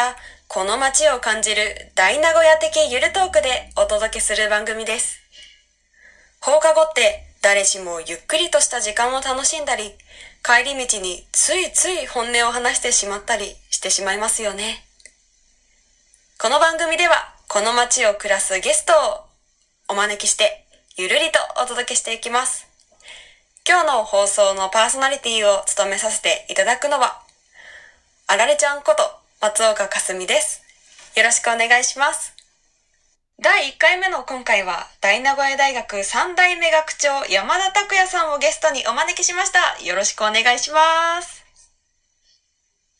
[0.00, 0.16] た、
[0.48, 5.20] この街を感じる大名古屋的ゆるトークでお届けする番組です。
[6.40, 9.92] 放課後って誰しもゆっくりとした時間を楽しんだり、
[10.42, 14.86] 帰り道についつい本音を話してしまったりしてしまいますよね。
[16.40, 19.26] この番組では、この街を暮らすゲストを
[19.88, 20.64] お招きして、
[20.96, 22.66] ゆるりとお届けしていきます。
[23.68, 27.20] 今日の放送のパーソナリティを務めさせていただくのは、
[28.26, 30.60] あられちゃんこと松岡かすみです。
[31.16, 32.36] よろしくお願いします。
[33.40, 39.82] 第1回目の今回は、大名古屋大学3代目学長山田拓也さんをゲストにお招きしました。
[39.82, 41.42] よろしくお願いします。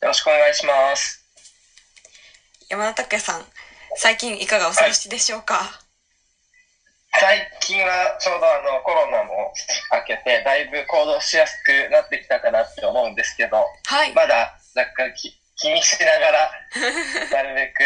[0.01, 1.23] よろしくお願いします。
[2.69, 3.45] 山田拓也さん、
[3.97, 5.79] 最近いかがお過ごしでしょうか、
[7.19, 9.53] 最近はちょうどあのコロナも
[9.93, 14.13] 明けて、だいぶ行動しやすくなってきたかなって思うんですけど、はい。
[14.15, 16.51] まだ若干き気にしながら、
[17.31, 17.83] なるべく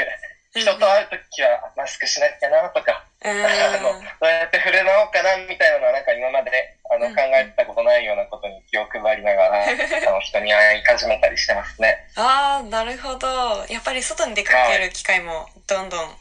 [0.60, 3.92] 人と会うときはマスクしなきゃなとか、うあの。
[3.92, 12.08] どうやって触れ合おうかなみたいなのはなんか今まであのうん考えたことないようなことに気を配りながら、 あの人に会い始めたりしてますね。
[12.16, 13.66] ああ、なるほど。
[13.68, 16.16] やっぱり外に出かける機会もどんどん増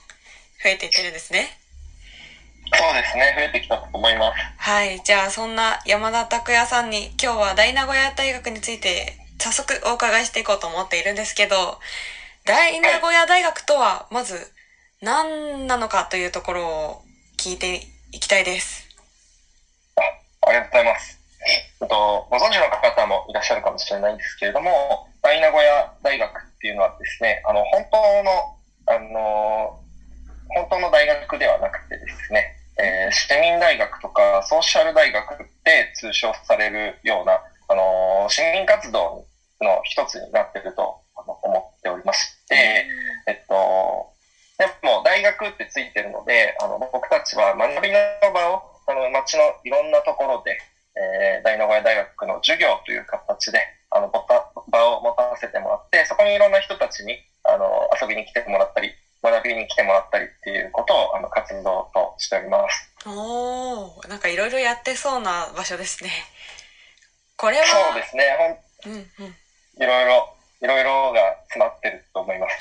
[0.65, 1.57] えていってるんですね。
[2.73, 4.41] そうですね、増えてきたと思います。
[4.57, 5.01] はい。
[5.05, 11.79] じゃあ、そんな山田拓也さんに今日は大名古屋大学について早速お伺いしていこうと思っているんですけど、
[12.47, 14.39] 大名古屋大学とはまず
[15.03, 17.03] 何なのかというところを
[17.37, 18.89] 聞いていきたいです。
[20.41, 21.21] ありがとうございます。
[21.81, 28.57] えっと、ご存知の方もいらっしゃるかもしれないんですけれども、大名古屋大学っていうのはですね、あの、本当の、
[28.87, 29.79] あの、
[30.49, 39.24] 本当の大学ではなくてですね、えー市民大学とかソーシャル大学って通称されるような、あの、市民活動
[39.65, 42.87] の一つになっていると思っておりまして、
[43.27, 44.13] えっと、
[44.59, 47.99] でも大学ってついてるので、あの僕たちは学びの
[48.33, 50.59] 場をあの街のいろんなところで、
[50.97, 53.59] えー大名古屋大学の授業という形で
[53.91, 58.93] あの場を持たせてもらって、そこにいろんな人たちにあの遊びに来てもらったり、
[59.23, 62.91] 学びに来てもらったりっていうことをあの活動としております。
[63.07, 66.11] おー、なんかいろいろやってそうな場所ですね。
[67.37, 68.25] これは、そうですね、
[68.85, 69.83] ほんうんうん。
[69.83, 72.57] いろいろ、いろいろが詰まってると思います。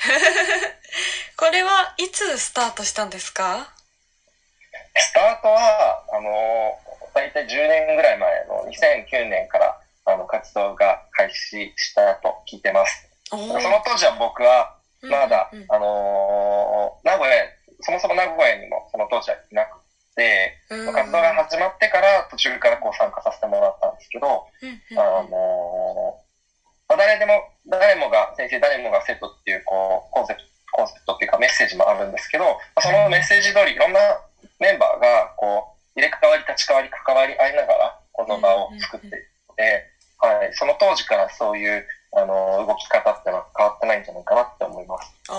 [1.36, 3.72] これはいつスタートしたんですか？
[4.96, 6.30] スタートは、あの、
[7.14, 13.08] 大体10年ぐらい前の2009年から、あの、活動が開始したと聞いてます。
[13.32, 15.66] おその当時は僕は、まだ、うんうん。
[15.68, 17.34] あの名古屋、
[17.80, 19.78] そもそも名古屋にもその当時はいなく
[20.14, 20.92] て、うん。
[20.92, 26.16] 活動が始まってから途中からこう参加させてもらったんですけど、うんうんあの
[26.88, 34.00] まあ誰でも、誰もが先生、誰もが生徒っていう、こう、コンセプト、コンセプトっていうかメッセージもあるんですけど、まあそのメッセージ通りいろんな
[34.58, 39.86] メンバーが、こう、入れ替わり、立ち替わり、関わり合いながら、この場を作っているので、
[40.18, 41.86] はい、その当時からそういう、
[42.16, 45.12] あの、動き方ってのは変わってないんじゃないかなって思います。
[45.28, 45.34] ああ、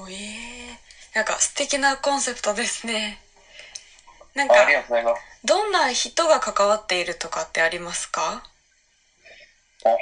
[0.00, 0.78] おええ
[1.14, 3.20] なんか素敵なコンセプトですね。
[4.34, 4.54] なんか。
[5.44, 8.42] どんな人が関わっているとかってありますか？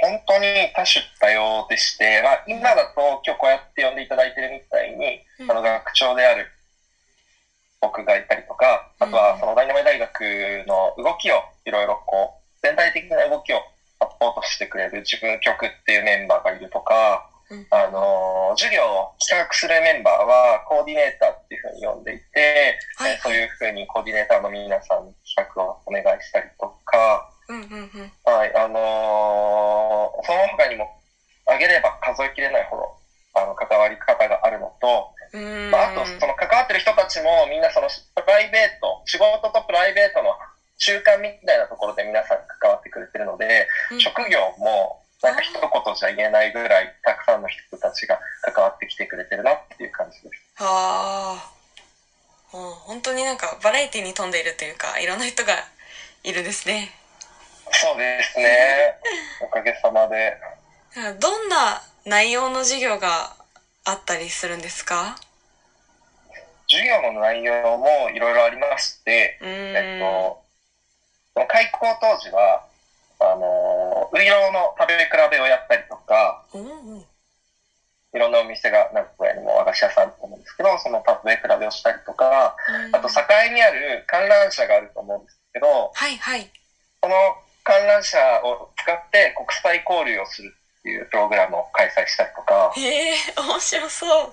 [0.00, 5.50] 本当に多種多様でして、まあ、今だと今日こうやって呼んでいただいてるみたいに、うん。
[5.50, 6.46] あの学長である
[7.80, 10.20] 僕がいたりとか、あとはそのダイナマイ大学
[10.66, 13.60] の動きをいろいろこう、全体的な動きを
[13.98, 17.66] サポートしてくれる自分局っていうメンバーがいるとか、うん。
[17.70, 27.28] あの、授業を企画するメンバーはコーディネーターっていうふうに呼んでいて、はいえーそういうふうにコーディネーターの皆さんに企画をお願いしたりとか。
[27.50, 29.89] はい、あのー
[30.24, 30.90] その他にも
[31.46, 32.96] 挙げれば数えきれないほど、
[33.34, 35.10] あの、関わり方があるのと。
[35.70, 40.34] まあ、あと、その関わってる人たちもみんなそのプライベート、仕事とプライベートの
[40.78, 50.62] 中間みたいなところで皆さん関わってくれてるので、うん職業もなんか一言じゃ言えないぐらいたくさんの人たちが関わってきてくれてるなっていう感じです。
[50.62, 52.56] はあ。
[52.56, 55.52] もう本当になんかバラエティに富んでいるというか、いろんな人が
[56.24, 56.90] いるんですね。
[57.72, 58.94] そうですね。
[59.42, 60.36] おかげさまで。
[61.18, 63.36] どんな内容の授業が
[63.84, 65.16] あったりするんですか？
[66.68, 69.38] 授業の内容もいろいろありまして。
[69.42, 72.64] えっと、開校当時は、
[73.20, 76.44] あの、ウイローの食べ比べをやったりとか。
[78.12, 82.56] いろんなお店が名古屋にも和菓子屋さんと思うんですけど、その食べ比べをしたりとか、
[82.90, 83.14] あと境
[83.54, 86.50] にある観覧車があると思うんですけど、はいはい。
[87.00, 87.14] この
[87.70, 94.32] 観覧車を使って国際交流をするっていうプログラムを開催したりとか、へえ、面白そう。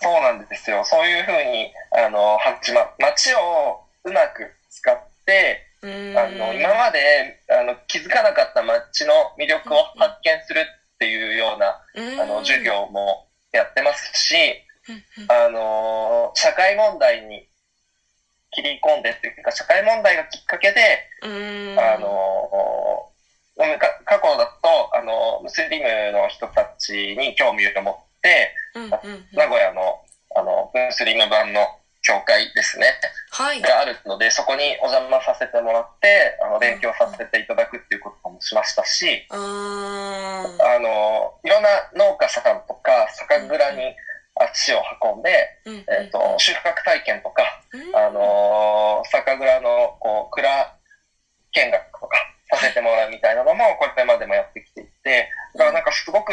[0.00, 0.82] そうなんですよ。
[0.84, 5.62] そういうふうに、あの、始ま、街をうまく使って。
[5.82, 12.60] あの、今まで、あの、気づかなかった街の魅力を発見するっていうような、うんあの、授。
[12.60, 14.34] 業もやってますし、
[15.28, 17.46] あの、社会問題に
[18.56, 21.04] 切り込んでっていうか、社会問題がきっかけで。
[21.76, 23.06] あの、
[23.78, 29.26] か過去だと、あの、ムスリムの人たちに興味を持って、うんうんうん。
[29.32, 30.00] 名古屋の、
[30.34, 31.66] あの、ムスリム版の
[32.02, 32.86] 教会ですね、
[33.30, 33.60] はい。
[33.60, 40.62] があるので、そこにお邪魔させてもらって、あの、勉強させていただくっていうこともしましたし、うーん。
[40.62, 43.94] あの、いろんな農家さんとか、酒蔵に
[44.38, 45.30] 足を運んで、
[45.64, 47.42] うんうんえっ、と、収穫体験とか、
[47.72, 50.76] うんあのー酒蔵の、こう、蔵
[51.52, 52.16] 見学とか
[52.50, 56.32] させてもらうみたいなのも、これまでもやってきていて、だからなんかすごく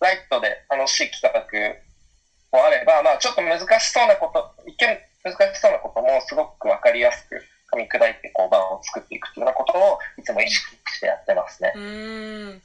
[0.00, 7.36] ライトで楽しい企画もあれば、まあちょっと難しそうなこと、一見難しそうなこともすごくわかりやすく
[7.72, 11.72] 噛み砕いて、こう、版を作っていくっていうようなことをいつも意識してやってますね。
[11.74, 12.62] うーん。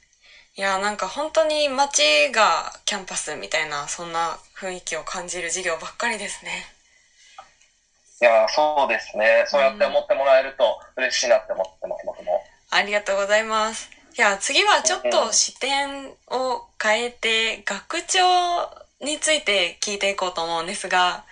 [0.56, 6.66] いや、なんか本当に街がキャンパスみたいな、そんな雰囲気を感じる授業ばっかりですね。
[8.20, 9.44] いやーそうですね。
[9.46, 12.44] そうやって思ってもらえると嬉しいなって思ってます、僕も。
[12.68, 13.88] ありがとうございます。
[14.18, 18.68] いや、次はちょっと視点を変えて、学長
[19.00, 21.24] について聞いていこうと思うんですが、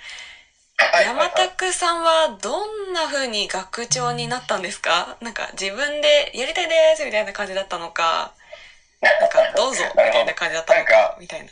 [0.78, 1.04] はい。
[1.04, 5.18] 山拓さんはどんな風に学長になったんですか？
[5.20, 8.32] なんか自分でやりたいですみたいな感じだったのか、
[9.02, 11.48] なんかどうぞみたいな感じだったのか、みたいな。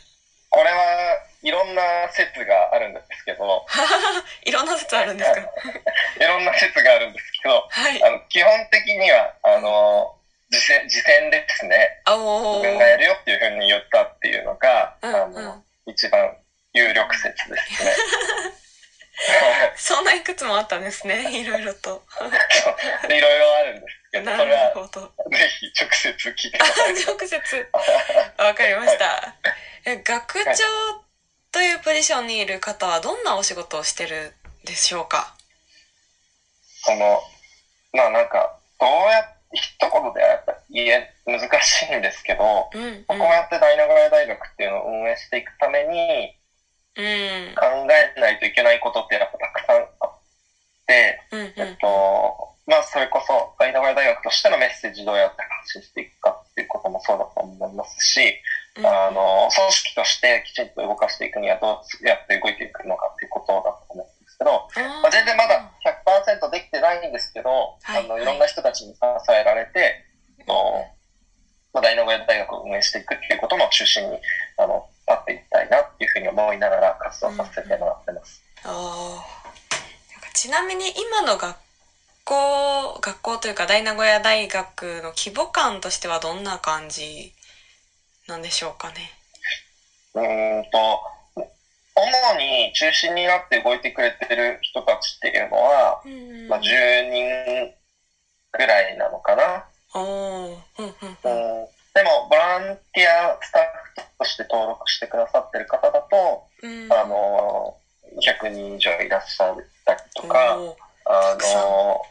[0.49, 3.65] これはいろんな説があるんですけど、
[4.43, 5.39] いろんな説あるんですか？
[6.19, 8.03] いろんな説があるんですけど、はい。
[8.03, 10.13] あの基本的には、あの、
[10.51, 12.01] 自践自践ですね。
[12.05, 12.17] 自
[12.61, 15.63] 分がやるよっていうふうに言ったっていうのが、うんあのうん。
[15.85, 16.35] 一番
[16.73, 17.91] 有力説ですね。
[19.75, 21.31] そんないくつもあったんですね。
[21.41, 22.03] いろいろと。
[23.07, 24.73] でいろいろあるんですけど、なそれは。
[24.73, 26.93] ぜひ直接聞いてくあださい。
[27.05, 27.71] 直接。
[28.37, 29.35] わかりました。
[29.85, 31.06] え学長
[31.51, 34.33] というポジションにいる方はどんなお仕事をしてる
[34.65, 35.33] でしょうか？
[36.83, 37.21] その、
[37.93, 43.05] まあなんか、どうやって、一言ではやっぱ言え、難しいんですけど、うんうん。
[43.07, 44.09] こうやって大名古屋
[60.17, 64.51] してきちんと動かしていくにはどうやって動いていくのかっていうことだと思うんですけど、
[65.03, 68.25] まあ、全然まだ100%できてないんですけど、はいあのい。
[68.25, 68.99] ろんな人たちに支
[69.29, 70.03] えられて、
[70.41, 70.85] あの
[71.73, 74.17] まあ、大名古屋大学を運営していくっていうことも中心に
[74.57, 78.41] あの立っていきたいなっていうふうに思いながら活動させてもらってます。
[78.63, 78.73] あー。
[78.73, 81.55] なんかちなみに今の学
[82.25, 87.33] 校学校というか大名古屋大学の規模感としてはどんな感じ
[88.27, 89.16] なんでしょうかね
[90.21, 91.01] うーんと、
[91.95, 97.73] 主に中心になって動いてくれてる人たちっていうのは、うんまあ、10人
[98.51, 99.65] ぐらいなのかな。
[101.93, 103.63] でも、ボランティアスタッ
[103.95, 106.93] フとして登録してくださってる方だと、うん。
[106.93, 107.75] あの、
[108.21, 109.55] 100人以上いらっしゃっ
[109.85, 110.57] たりとか、
[111.05, 112.01] あの、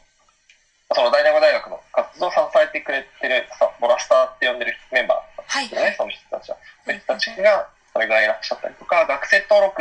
[0.95, 6.57] その大名古屋大学の活動を支えてくれてるさボラスターって呼んでるメンバーはいですね、その人たちは。
[6.85, 9.81] そういう人たちがそれぐらいいらっしゃったりとか、学生登録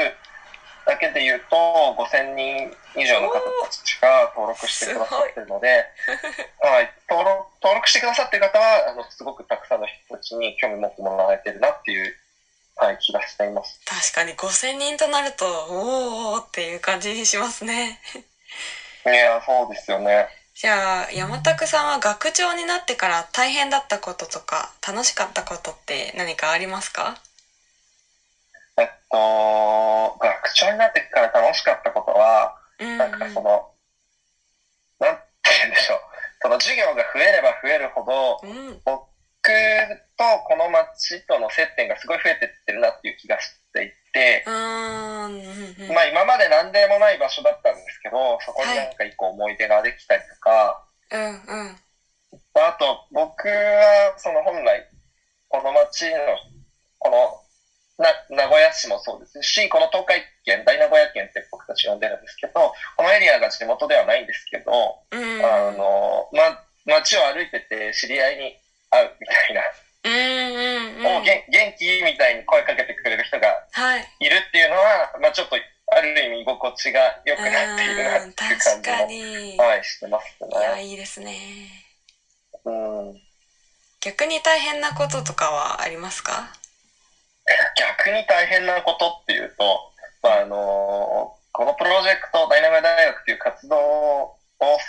[0.87, 1.55] だけで言うと、
[1.99, 5.83] 5000人以上の方たちが登録してくださってるので、
[6.63, 12.15] はい、登録登録してくださってる方は、あの、すごくたくさんの人たちに興味持ってもらえてるなっていう、
[12.77, 13.81] はい、気がしています。
[13.83, 17.99] 確かに5000人となるとおーっていう感じにしますね
[19.05, 20.27] いや、そうですよね。
[20.55, 27.17] じゃあ山拓さんは学長になってから大変だったこととか楽しかったことって何かありますか？
[28.77, 32.97] えっと、学長になってから楽しかったことは、うん。
[32.97, 33.71] なんかその、
[34.99, 35.21] なんて
[35.59, 35.99] 言うんでしょう。
[36.41, 38.81] その授業が増えれば増えるほど、うん。
[38.85, 39.05] 僕
[40.17, 45.25] とこの町との接点がすごい増えてってるなっていう気がしていて、うーん。
[45.25, 45.89] うん。
[45.89, 51.77] うんまあ今まで何でもない場所だったんですけど、そこになんか一個思い出ができたりとか、うんうん。
[52.53, 54.87] まああと僕はその本来、
[55.49, 56.17] この町の、
[56.99, 57.44] この
[57.97, 65.45] な名古屋市もそうですし、この東海圏、大名古屋県って僕たたち呼んでるんですけど、このエリアが地元ではないんですけど、うん。
[65.45, 68.57] あの、ま、街を歩いてて知り合いに
[68.89, 69.61] 会うみたいな、
[70.03, 71.05] うんうんうん。
[71.17, 72.01] お元元気？
[72.03, 74.07] みたいに声かけてくれる人がはい。
[74.19, 75.55] いるっていうのは、まあちょっと、
[75.87, 79.57] ある意味居心地が良くなっているなうんっていう確感じかも、に。
[79.57, 80.83] はい、してますいや、ね。
[80.83, 81.69] いいですね。
[82.65, 83.21] うん。
[84.01, 86.53] 逆に大変なこととかはありますか？
[87.77, 89.79] 逆に大変なことっていうと、
[90.23, 94.35] まあ、あのこのプロジェクト、ダイナマ大学っていう活動を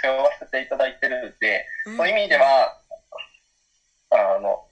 [0.03, 2.77] 背負わせていただいてるので、うんそういう意味では、
[4.11, 4.65] あの、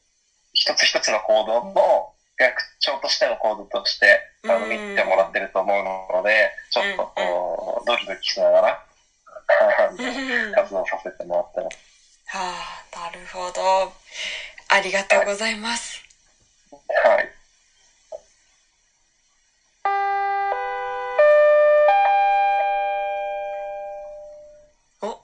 [0.53, 8.85] 一つ一つの行動の学長としての行動として、あの、うん見てもらってると思うので、ちょっと、こうドキドキしながら、
[10.55, 11.95] 活動させてもらってます。
[12.33, 13.93] あ、なるほど。
[14.69, 16.03] ありがとうございます。
[17.05, 17.31] はい。
[25.03, 25.23] お、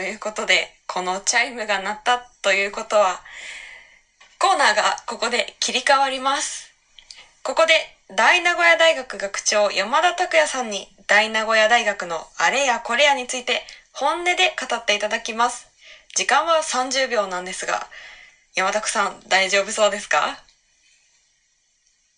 [0.00, 3.20] ということで、このチャイムが鳴ったということは、
[4.38, 6.72] コーナーがここで切り替わります。
[7.42, 7.74] ここで、
[8.16, 13.60] 大名古屋大学学長山田拓也さんに、大名古屋大学のあれやこれやについて、
[13.92, 15.68] 本音で語っていただきます。
[16.16, 17.86] 時間は30秒なんですが、
[18.54, 20.42] 山田さん、大丈夫そうですか？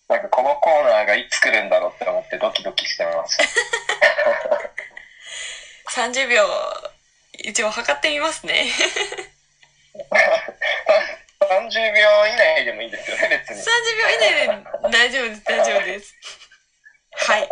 [0.07, 3.43] なんかこのコーナーがいつ来るんだろうって思ってドキドキしてました。
[6.01, 6.47] ?30 秒、
[7.43, 8.71] 一応測ってみますね。
[11.41, 13.61] 30秒以内でもいいですよね、別に。
[13.61, 13.63] 30
[13.99, 16.15] 秒以内で大丈夫です、大丈夫です。
[17.11, 17.49] はい。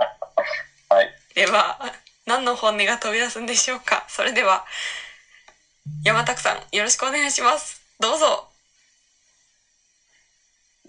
[0.89, 1.10] はい。
[1.36, 1.93] では、
[2.25, 4.65] 何の本音が飛び出すんでしょうかそれでは、
[6.03, 7.81] 山拓さん、よろしくお願いします。
[8.00, 8.48] どうぞ。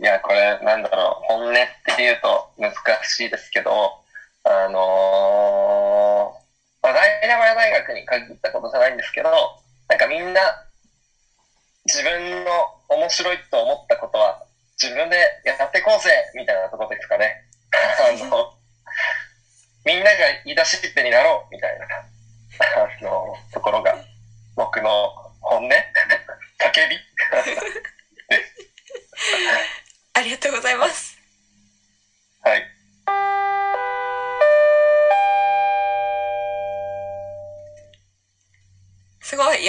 [0.00, 1.54] いや、これ、なんだろう、本音っ
[1.97, 2.73] ていうと難
[3.04, 4.02] しいですけど、
[4.44, 6.42] あのー、
[6.83, 9.31] まあ、大名古屋大学に限ったことじゃないんですけど、
[9.89, 10.41] なんかみんな、
[11.87, 12.51] 自分の
[12.89, 14.43] 面白いと思ったことは、
[14.81, 17.47] 自分でやってこうぜみたいなとこですかね。
[17.73, 18.55] あの、
[19.85, 23.97] みんなが言い出しっぺになろうみたいな、あの、ところが、
[24.57, 25.09] 僕の
[25.41, 25.69] 本音？
[26.59, 26.99] 叫び？
[30.15, 31.12] ありがとうございます。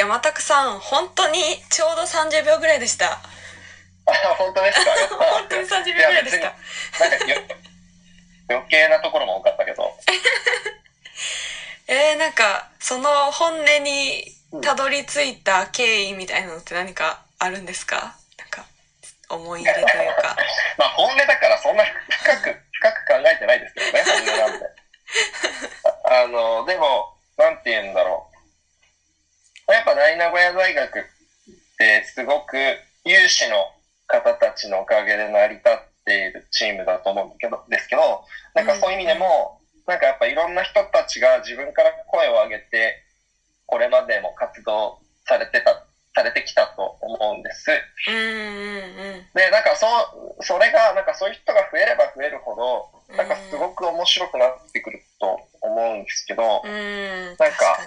[0.03, 3.13] 山拓さん、本当にちょうど30秒ぐらいでした。
[3.13, 4.91] あ、 本当ですか？
[5.15, 6.53] 本当に30秒ぐらいでした。
[8.49, 9.97] 余計なところも多かったけど。
[11.87, 14.29] えー、なんか、その本音に
[14.61, 18.13] たどり着いた経緯みたいなのって何かあるんですか？
[18.37, 18.65] なんか、
[19.29, 20.35] 思い入れというか。
[20.77, 24.65] まあ本音だからそんな深く、深く考えてないですけどね、本音なんで。
[25.85, 28.32] ああの、でも、なんて言うんだろう。
[29.95, 31.03] 大名古屋大学っ
[31.77, 32.57] てすごく
[33.05, 33.55] 有志の
[34.07, 38.23] 方たちのおかげで成り立っているチームだと思うんだけど、ですけど、
[38.53, 43.03] なんかそういう意味でも、なんかやっぱいろんな人たちが自分から声を上げて、
[43.65, 45.85] これまでも活動されてた、
[46.15, 47.71] されてきたと思うんです。
[48.07, 48.79] うんうんう
[49.17, 49.27] ん。
[49.33, 49.87] で、なんかそ
[50.39, 57.79] う、それが、なんかそういう人が増えれば増えるほど、なんかすごく面白くなってくると思うんですけど、うん、なんか。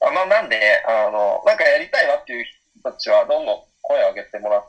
[0.00, 2.44] あまあなんで、あの、なんかやりたいわっていう
[2.80, 4.64] 人たちはどんどん声を上げてもらっ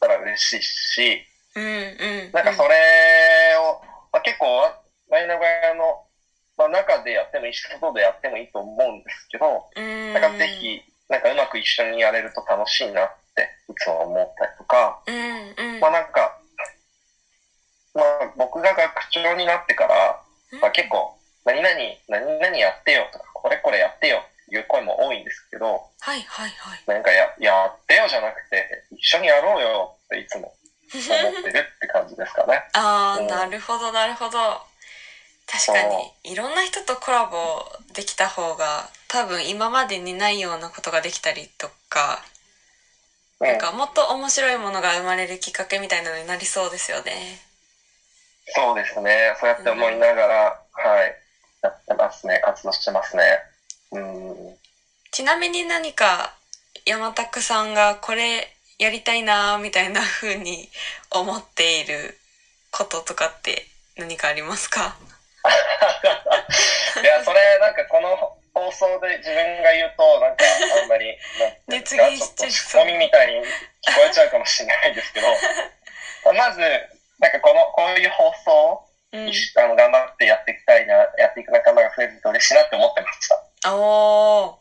[0.00, 1.26] たら嬉しいし、
[1.56, 2.32] うんうん。
[2.32, 4.62] なんかそれを、まあ、結構、
[5.10, 6.06] マイナ小屋の、
[6.56, 15.80] まあ、中でやってもいいし、外でやってもいいと思うんですけど、うん、なんかぜひ、なんかうまく一緒にやれると楽しいなっていつも思ったりとか、うんうん。
[15.80, 16.38] まあなんか、
[17.94, 20.22] まあ僕が学長になってから、
[20.60, 21.74] まあ結構、何々、
[22.08, 26.82] 何々やってよとか、これこれやってよっていう声も多いんですけど、はいはいはい。
[26.86, 30.52] なんかや、やってよじゃなくて、一緒にやろうよっていつも
[30.92, 32.62] 思ってるって感じですかね。
[32.74, 34.38] ああ、うんなるほどなるほど。
[35.46, 42.40] 確かに、いろんな人とコラボできた方が、多分今までにないようなことができたりとか、うん
[43.40, 47.40] なんかもっと面白いものが生まれるきっかけみたいなのになりそうですよね。
[48.48, 49.34] そうですね。
[49.40, 51.16] そうやって思いながら、はい、
[51.62, 52.40] やってますね。
[52.44, 53.22] 活動してますね。
[53.92, 54.56] うん。
[55.10, 56.34] ちなみに何か
[56.86, 60.68] 山拓さんがこれやりたいなみたいな風に
[61.10, 62.18] 思っている
[62.70, 63.66] こととかって
[63.96, 64.96] 何かありますか？
[67.02, 68.16] いや、それ、なんかこの
[68.54, 70.44] 放送で自分が言うと、なんか
[70.82, 71.16] あんまり、
[71.66, 75.28] なんかちょっとツッコミみたいに聞こえちゃうかもしれないですけど、
[76.34, 76.60] まず、
[77.18, 79.28] なんかこの、こういう放送うん。
[79.28, 83.49] あの頑張ってやっていきたいな、やっていく仲間が増えると嬉しいなって思ってました。
[83.66, 84.60] おー。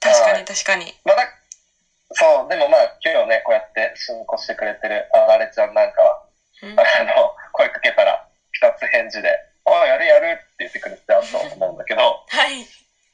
[0.00, 0.94] 確かに確かに。
[1.04, 1.28] まだ、
[2.12, 6.22] そう、でもまあ今日ね、こうやって進行してくれてるあられちゃんなんかは、
[6.62, 9.28] うんあの、声かけたら二つ返事で、
[9.64, 12.66] ああ、やるやるって言ってくれてたと思うんだけど、 はい。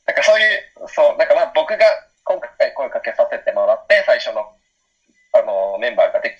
[0.06, 1.84] なんかそういう、そう、なんかまあ僕が
[2.24, 4.46] 今回声かけさせてもらって最初の、
[5.32, 6.34] あの、メンバーができ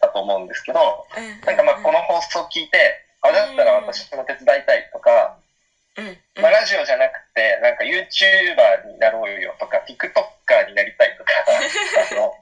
[0.00, 1.40] たと思うんですけど、うん。
[1.42, 5.36] なんかまあこの放送聞いて、あ、だったら私も手伝いたいとか、
[5.96, 6.06] うん。
[6.06, 6.18] うん。
[6.42, 11.32] まあラジオじゃなくて、なんか YouTuber になろうよとか、TikToker になりたいとか、
[12.10, 12.32] あの、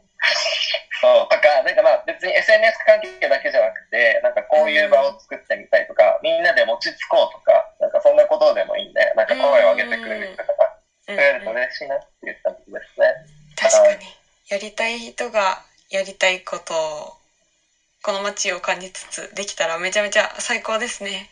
[1.00, 10.52] そう、とか、なんかまあ別に SNS 関係だけじゃなくて、なんかこういう場を作ってみたいとか、みんなで餅つこうとか、なんかそんなことでもいいんで、なんか声を上げてくれる人が
[11.08, 12.60] うん増えると嬉しいなって言ったんで
[12.94, 13.14] すね。
[13.56, 14.06] 確かに。
[14.48, 17.12] やりたい人がやりたいことを、
[18.02, 21.30] この街を感じつつできたらめちゃめちゃ最高ですね。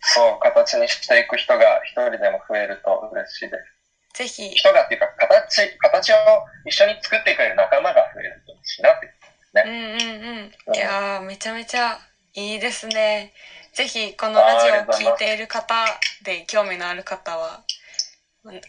[0.00, 3.74] そう、形にしていく人が一人でも増えると嬉しいです。
[4.14, 6.16] ぜひ、人がっていうか、形、形を
[6.64, 9.10] 一緒に作ってくれる仲間が増えると嬉しいなって。
[9.54, 10.74] うんうんうん。
[10.74, 11.98] いやー、めちゃめちゃ
[12.34, 13.32] いいですね。
[13.72, 15.74] ぜひ、このラジオを聞いている方
[16.22, 17.64] で興味のある方は、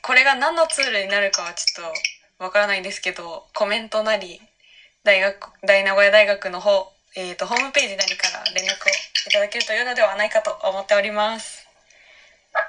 [0.01, 1.91] これが何のツールになるかはちょっ
[2.37, 4.41] とわからないんですけど、コメントなり、
[5.03, 8.89] 大学、大名古屋大学の方、えっ、と、ホームページなりから連絡を
[9.29, 11.64] いただけるというのではないかと思っております。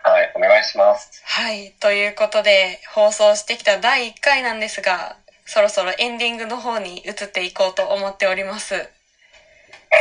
[0.03, 1.23] はい、お願いします。
[1.25, 1.73] はい。
[1.81, 8.89] ということで、放送してきた第1回なんですが、そろそろエンディングの方に移っていこうと思っております。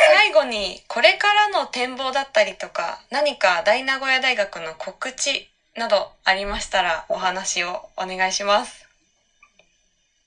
[0.08, 8.88] 最後に、これからの展望だったりとか、何か大名古屋大学の告知などありましたら、お話をお願いします。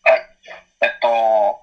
[0.05, 0.21] はい。
[0.83, 1.61] えっと、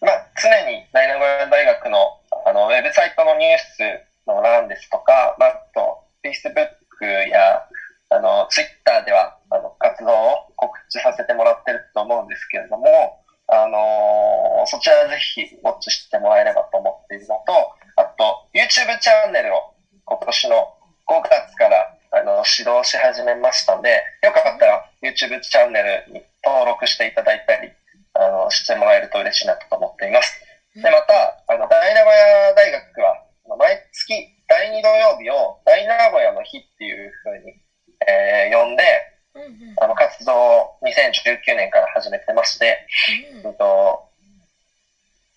[0.00, 7.66] まあ、常に大名古屋大学のあのウェブサイトのニュースの欄ですとか、まあ、あと、Facebook や
[8.10, 17.52] あの Twitter ではあの活動を告知させてもらってると思うんですけれども、あのそちらぜひウォッチしてもらえればと思っているのと、
[17.96, 20.74] あと、YouTube チャンネルを今年の
[21.06, 27.72] 5月からあの指導し始めましたので、よかったら YouTube チャンネルに登録していただいたり、
[28.14, 30.40] あの、してもらえると嬉しいなと思っています。
[30.74, 34.12] で、また、あの、大名古屋大学は、あの毎月
[34.48, 37.54] 第2土曜日を大名古屋の日っていうふうに、
[38.06, 38.84] えー呼んで、
[39.34, 42.86] うんうんあの、活動を2019年から始めてまして、
[43.44, 44.08] うんと、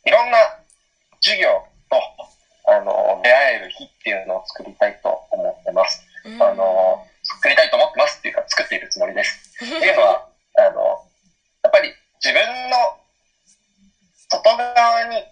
[0.06, 0.38] いろんな
[1.22, 1.50] 授業
[1.90, 2.00] と、
[2.72, 6.06] あの、出会える日っていうのを作りたいと思ってます。
[6.26, 9.54] うんあの、作りたいと思ってますっていうか、作っているつもりです。
[9.64, 10.82] っていうのは、あの、
[11.64, 11.94] やっぱり
[12.24, 12.78] 自分の
[14.30, 15.24] 外側に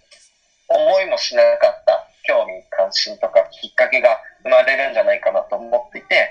[0.67, 6.29] 思いもしなかった興味関心とかきっかけが生まれるんじゃないかなと思っていて、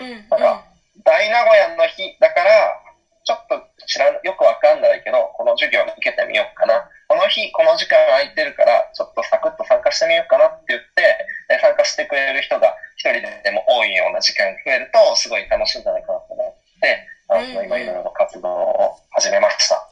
[0.00, 0.64] うんうんなんか
[1.04, 2.76] 大名古屋の日だから、
[3.24, 6.88] ちょっと知らん、よくわかんないけど、この授業受けてみようかな。
[7.08, 19.88] この日、この時間空いてるから、ちょっとサクッと参加してみようかなって言って、え参加してくれる人が一人でも多いような時間が増えると、すごい楽しいんじゃないかなと思って、あのうんうん今いろいろ活動を始めました。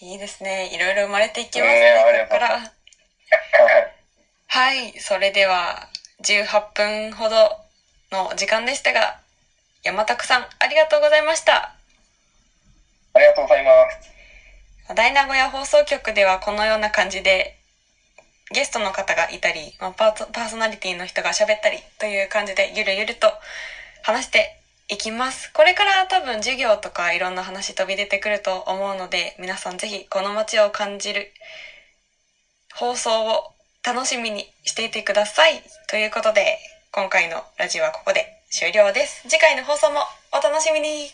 [0.00, 0.72] いいですね。
[0.72, 2.60] いろいろ生まれていきますねここから。
[4.46, 5.88] はい、それでは
[6.22, 7.60] 18分ほど
[8.12, 9.18] の時間でしたが、
[9.82, 11.74] 山拓さんありがとうございました。
[13.14, 14.94] ありがとうございます。
[14.94, 17.56] 大名古屋放送局ではこのような感じで
[18.52, 23.32] ゲストの方がいたり、まあ、パートパーソナリティの人が喋ったりという感じでゆるゆると
[24.02, 24.57] 話して
[24.90, 25.52] いきます。
[25.52, 31.30] これから多分授業とかいろんな話飛び出てくると思うので皆さんぜひこの街を感じる
[32.74, 33.52] 放送を
[33.84, 35.62] 楽しみにしていてください。
[35.88, 36.58] ということで
[36.90, 39.28] 今回のラジオはここで終了です。
[39.28, 40.00] 次回の放送も
[40.32, 41.10] お楽しみに